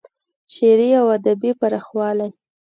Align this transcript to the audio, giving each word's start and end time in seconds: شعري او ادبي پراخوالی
شعري 0.53 0.89
او 0.99 1.07
ادبي 1.17 1.51
پراخوالی 1.59 2.29